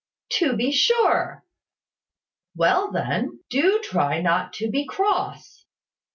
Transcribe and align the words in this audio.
"To 0.39 0.55
be 0.55 0.71
sure." 0.71 1.45
"Well, 2.55 2.91
then, 2.91 3.43
do 3.51 3.79
try 3.83 4.19
not 4.19 4.51
to 4.53 4.67
be 4.67 4.83
cross." 4.87 5.63